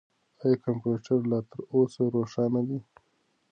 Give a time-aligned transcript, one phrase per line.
[0.41, 2.79] آیا کمپیوټر لا تر اوسه روښانه دی؟